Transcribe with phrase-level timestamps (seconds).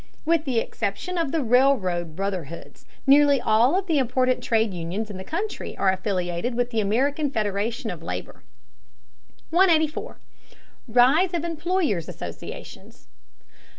[0.25, 5.17] With the exception of the railroad brotherhoods, nearly all of the important trade unions in
[5.17, 8.41] the country are affiliated with the American Federation of Labor.
[9.51, 10.17] 184.
[10.87, 13.09] RISE OF EMPLOYERS' ASSOCIATIONS.